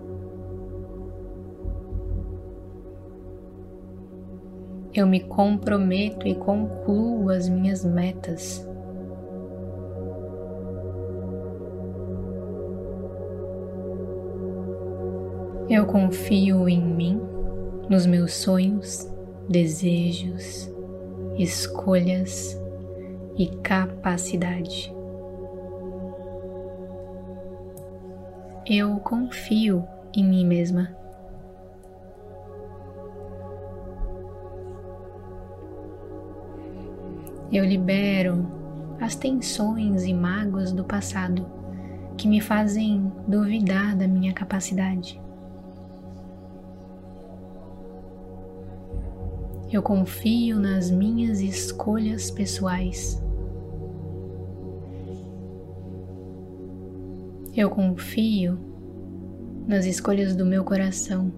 Eu 4.93 5.05
me 5.05 5.19
comprometo 5.19 6.25
e 6.25 6.33
concluo 6.33 7.29
as 7.29 7.49
minhas 7.49 7.83
metas. 7.83 8.65
Eu 15.69 15.85
confio 15.87 16.69
em 16.69 16.81
mim, 16.81 17.21
nos 17.89 18.05
meus 18.05 18.31
sonhos, 18.33 19.11
desejos, 19.49 20.73
escolhas 21.37 22.57
e 23.37 23.47
capacidade. 23.57 24.96
Eu 28.69 28.97
confio 28.99 29.87
em 30.13 30.25
mim 30.25 30.45
mesma. 30.45 30.93
Eu 37.49 37.63
libero 37.63 38.45
as 38.99 39.15
tensões 39.15 40.03
e 40.03 40.13
mágoas 40.13 40.73
do 40.73 40.83
passado 40.83 41.45
que 42.17 42.27
me 42.27 42.41
fazem 42.41 43.09
duvidar 43.25 43.95
da 43.95 44.05
minha 44.05 44.33
capacidade. 44.33 45.21
Eu 49.71 49.81
confio 49.81 50.59
nas 50.59 50.91
minhas 50.91 51.39
escolhas 51.39 52.29
pessoais. 52.29 53.21
Eu 57.57 57.71
confio 57.71 58.55
nas 59.67 59.87
escolhas 59.87 60.35
do 60.35 60.45
meu 60.45 60.63
coração. 60.63 61.33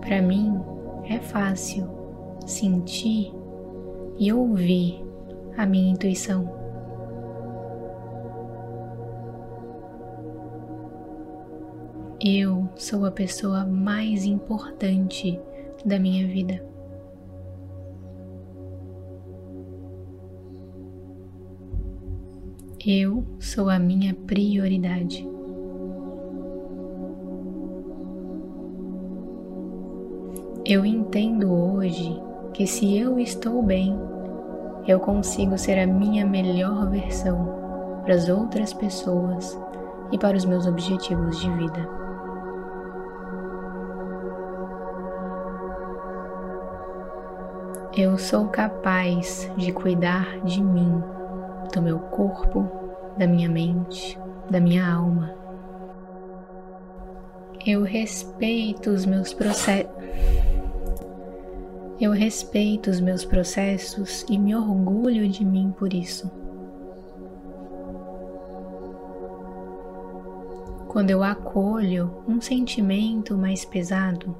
Para 0.00 0.20
mim 0.20 0.60
é 1.04 1.20
fácil 1.20 1.88
sentir 2.44 3.32
e 4.18 4.32
ouvir 4.32 5.00
a 5.56 5.64
minha 5.64 5.92
intuição. 5.92 6.52
Eu 12.20 12.68
sou 12.74 13.06
a 13.06 13.12
pessoa 13.12 13.64
mais 13.64 14.24
importante 14.24 15.40
da 15.84 15.96
minha 15.96 16.26
vida. 16.26 16.75
Eu 22.88 23.24
sou 23.40 23.68
a 23.68 23.80
minha 23.80 24.14
prioridade. 24.14 25.28
Eu 30.64 30.86
entendo 30.86 31.52
hoje 31.52 32.16
que 32.54 32.64
se 32.64 32.96
eu 32.96 33.18
estou 33.18 33.60
bem, 33.60 33.98
eu 34.86 35.00
consigo 35.00 35.58
ser 35.58 35.80
a 35.80 35.86
minha 35.88 36.24
melhor 36.24 36.88
versão 36.88 38.00
para 38.04 38.14
as 38.14 38.28
outras 38.28 38.72
pessoas 38.72 39.58
e 40.12 40.18
para 40.18 40.36
os 40.36 40.44
meus 40.44 40.64
objetivos 40.64 41.40
de 41.40 41.50
vida. 41.50 41.88
Eu 47.96 48.16
sou 48.16 48.46
capaz 48.46 49.50
de 49.56 49.72
cuidar 49.72 50.38
de 50.44 50.62
mim 50.62 51.02
do 51.72 51.82
meu 51.82 51.98
corpo, 51.98 52.70
da 53.16 53.26
minha 53.26 53.48
mente, 53.48 54.18
da 54.50 54.60
minha 54.60 54.86
alma. 54.86 55.34
Eu 57.64 57.82
respeito 57.82 58.90
os 58.90 59.04
meus 59.04 59.32
processos. 59.32 59.90
Eu 61.98 62.12
respeito 62.12 62.90
os 62.90 63.00
meus 63.00 63.24
processos 63.24 64.24
e 64.28 64.38
me 64.38 64.54
orgulho 64.54 65.28
de 65.28 65.44
mim 65.44 65.74
por 65.76 65.92
isso. 65.92 66.30
Quando 70.88 71.10
eu 71.10 71.22
acolho 71.22 72.22
um 72.28 72.40
sentimento 72.40 73.36
mais 73.36 73.64
pesado, 73.64 74.36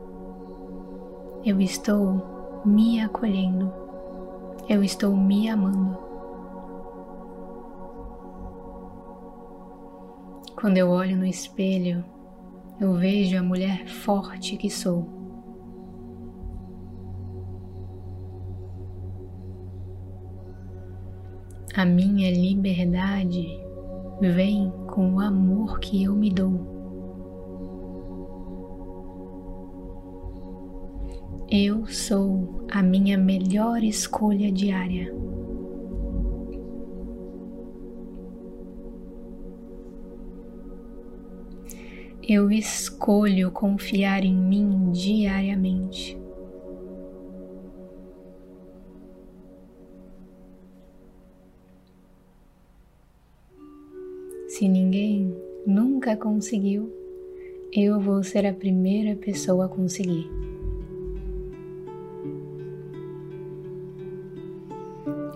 eu 1.44 1.60
estou 1.60 2.62
me 2.64 3.00
acolhendo, 3.00 3.72
eu 4.68 4.82
estou 4.82 5.16
me 5.16 5.48
amando. 5.48 5.96
Quando 10.58 10.78
eu 10.78 10.88
olho 10.88 11.18
no 11.18 11.26
espelho, 11.26 12.02
eu 12.80 12.94
vejo 12.94 13.38
a 13.38 13.42
mulher 13.42 13.86
forte 13.86 14.56
que 14.56 14.70
sou. 14.70 15.06
A 21.74 21.84
minha 21.84 22.30
liberdade 22.30 23.46
vem 24.18 24.72
com 24.88 25.16
o 25.16 25.20
amor 25.20 25.78
que 25.78 26.02
eu 26.02 26.14
me 26.14 26.30
dou. 26.30 26.74
Eu 31.50 31.86
sou 31.86 32.66
a 32.72 32.82
minha 32.82 33.18
melhor 33.18 33.84
escolha 33.84 34.50
diária. 34.50 35.14
Eu 42.28 42.50
escolho 42.50 43.52
confiar 43.52 44.24
em 44.24 44.34
mim 44.34 44.90
diariamente. 44.90 46.18
Se 54.48 54.66
ninguém 54.66 55.36
nunca 55.64 56.16
conseguiu, 56.16 56.92
eu 57.72 58.00
vou 58.00 58.24
ser 58.24 58.44
a 58.44 58.52
primeira 58.52 59.14
pessoa 59.14 59.66
a 59.66 59.68
conseguir. 59.68 60.28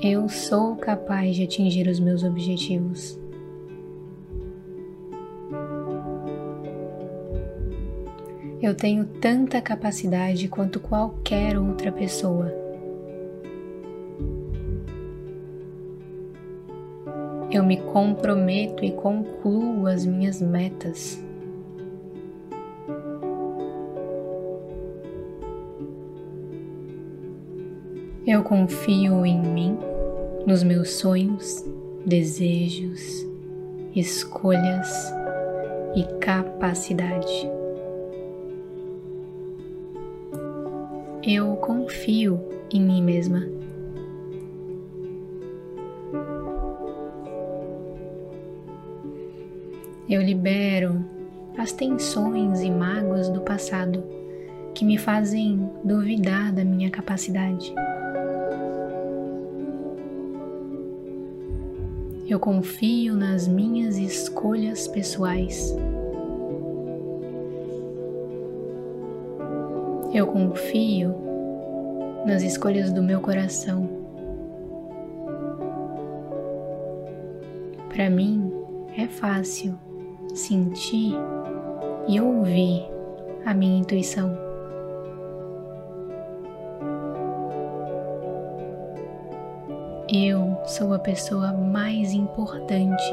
Eu 0.03 0.29
sou 0.29 0.75
capaz 0.75 1.37
de 1.37 1.45
atingir 1.45 1.87
os 1.87 2.01
meus 2.01 2.25
objetivos. 2.25 3.21
Eu 8.71 8.77
tenho 8.77 9.05
tanta 9.05 9.61
capacidade 9.61 10.47
quanto 10.47 10.79
qualquer 10.79 11.59
outra 11.59 11.91
pessoa. 11.91 12.55
Eu 17.51 17.65
me 17.65 17.79
comprometo 17.79 18.85
e 18.85 18.93
concluo 18.93 19.89
as 19.89 20.07
minhas 20.07 20.41
metas. 20.41 21.21
Eu 28.25 28.45
confio 28.45 29.27
em 29.27 29.43
mim, 29.43 29.77
nos 30.47 30.63
meus 30.63 30.91
sonhos, 30.91 31.65
desejos, 32.07 33.27
escolhas 33.97 35.13
e 35.97 36.05
capacidade. 36.21 37.60
Eu 41.23 41.55
confio 41.57 42.41
em 42.73 42.81
mim 42.81 43.03
mesma. 43.03 43.47
Eu 50.09 50.23
libero 50.23 51.05
as 51.59 51.73
tensões 51.73 52.63
e 52.63 52.71
mágoas 52.71 53.29
do 53.29 53.43
passado 53.43 54.03
que 54.75 54.83
me 54.83 54.97
fazem 54.97 55.71
duvidar 55.85 56.55
da 56.55 56.65
minha 56.65 56.91
capacidade. 56.91 57.71
Eu 62.27 62.41
confio 62.41 63.15
nas 63.15 63.47
minhas 63.47 63.99
escolhas 63.99 64.89
pessoais. 64.89 65.77
Eu 70.13 70.27
confio 70.27 71.15
nas 72.27 72.43
escolhas 72.43 72.93
do 72.93 73.01
meu 73.01 73.21
coração. 73.21 73.89
Para 77.89 78.11
mim 78.11 78.53
é 78.99 79.07
fácil 79.07 79.79
sentir 80.35 81.15
e 82.09 82.21
ouvir 82.21 82.89
a 83.47 83.55
minha 83.55 83.79
intuição. 83.79 84.37
Eu 90.13 90.59
sou 90.67 90.93
a 90.93 90.99
pessoa 90.99 91.53
mais 91.53 92.13
importante 92.13 93.13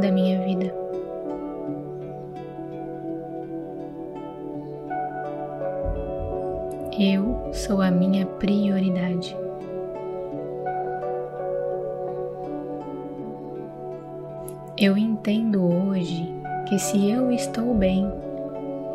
da 0.00 0.10
minha 0.10 0.42
vida. 0.42 0.83
Eu 6.96 7.50
sou 7.52 7.82
a 7.82 7.90
minha 7.90 8.24
prioridade. 8.24 9.36
Eu 14.78 14.96
entendo 14.96 15.64
hoje 15.64 16.32
que 16.68 16.78
se 16.78 17.10
eu 17.10 17.32
estou 17.32 17.74
bem, 17.74 18.08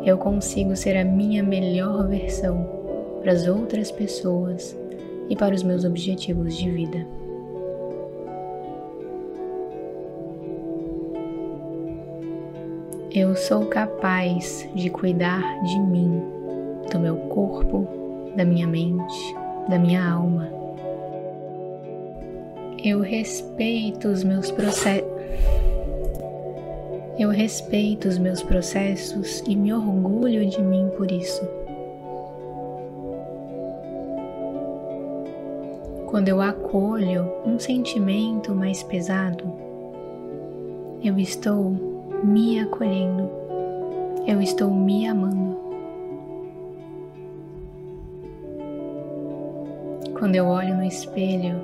eu 0.02 0.16
consigo 0.16 0.74
ser 0.74 0.96
a 0.96 1.04
minha 1.04 1.42
melhor 1.42 2.08
versão 2.08 2.66
para 3.20 3.32
as 3.32 3.46
outras 3.46 3.90
pessoas 3.90 4.74
e 5.28 5.36
para 5.36 5.54
os 5.54 5.62
meus 5.62 5.84
objetivos 5.84 6.56
de 6.56 6.70
vida. 6.70 7.06
Eu 13.12 13.36
sou 13.36 13.66
capaz 13.66 14.66
de 14.74 14.88
cuidar 14.88 15.42
de 15.64 15.78
mim, 15.80 16.39
do 16.90 16.98
meu 16.98 17.16
corpo, 17.16 17.86
da 18.36 18.44
minha 18.44 18.66
mente, 18.66 19.34
da 19.68 19.78
minha 19.78 20.04
alma. 20.04 20.48
Eu 22.82 23.00
respeito 23.00 24.08
os 24.08 24.24
meus 24.24 24.50
processos. 24.50 25.08
Eu 27.18 27.28
respeito 27.28 28.08
os 28.08 28.18
meus 28.18 28.42
processos 28.42 29.42
e 29.46 29.54
me 29.54 29.72
orgulho 29.72 30.46
de 30.46 30.62
mim 30.62 30.90
por 30.96 31.10
isso. 31.10 31.46
Quando 36.06 36.28
eu 36.28 36.40
acolho 36.40 37.30
um 37.46 37.58
sentimento 37.58 38.54
mais 38.54 38.82
pesado, 38.82 39.44
eu 41.02 41.18
estou 41.18 41.70
me 42.24 42.58
acolhendo, 42.58 43.30
eu 44.26 44.42
estou 44.42 44.70
me 44.70 45.06
amando. 45.06 45.39
Quando 50.20 50.36
eu 50.36 50.46
olho 50.48 50.76
no 50.76 50.84
espelho, 50.84 51.58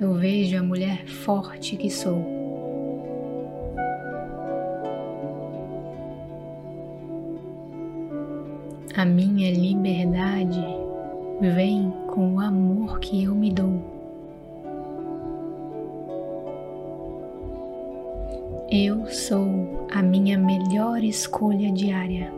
eu 0.00 0.14
vejo 0.14 0.56
a 0.56 0.62
mulher 0.62 1.04
forte 1.04 1.76
que 1.76 1.90
sou. 1.90 2.24
A 8.96 9.04
minha 9.04 9.50
liberdade 9.50 10.64
vem 11.40 11.92
com 12.06 12.36
o 12.36 12.40
amor 12.40 13.00
que 13.00 13.24
eu 13.24 13.34
me 13.34 13.50
dou. 13.50 13.82
Eu 18.70 19.08
sou 19.08 19.88
a 19.92 20.00
minha 20.00 20.38
melhor 20.38 21.02
escolha 21.02 21.72
diária. 21.72 22.32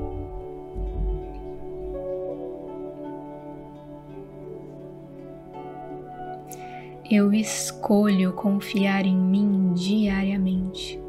Eu 7.17 7.33
escolho 7.33 8.33
confiar 8.33 9.07
em 9.07 9.17
mim 9.17 9.73
diariamente. 9.73 11.01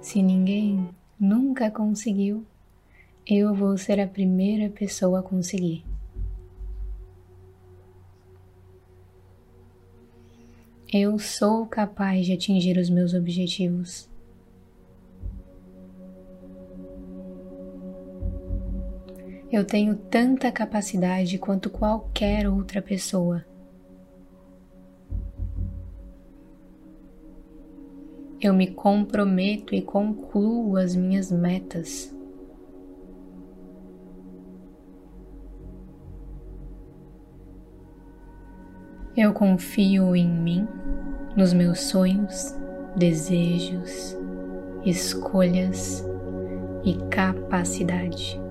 Se 0.00 0.20
ninguém 0.20 0.88
nunca 1.16 1.70
conseguiu, 1.70 2.44
eu 3.24 3.54
vou 3.54 3.78
ser 3.78 4.00
a 4.00 4.08
primeira 4.08 4.68
pessoa 4.68 5.20
a 5.20 5.22
conseguir. 5.22 5.84
Eu 10.92 11.20
sou 11.20 11.64
capaz 11.66 12.26
de 12.26 12.32
atingir 12.32 12.76
os 12.78 12.90
meus 12.90 13.14
objetivos. 13.14 14.08
Eu 19.50 19.64
tenho 19.64 19.94
tanta 19.94 20.50
capacidade 20.50 21.38
quanto 21.38 21.70
qualquer 21.70 22.48
outra 22.48 22.82
pessoa. 22.82 23.44
Eu 28.40 28.52
me 28.52 28.66
comprometo 28.66 29.72
e 29.72 29.80
concluo 29.80 30.76
as 30.76 30.96
minhas 30.96 31.30
metas. 31.30 32.12
Eu 39.16 39.32
confio 39.32 40.14
em 40.14 40.28
mim, 40.28 40.68
nos 41.36 41.52
meus 41.52 41.80
sonhos, 41.80 42.52
desejos, 42.96 44.14
escolhas 44.84 46.04
e 46.84 46.94
capacidade. 47.08 48.45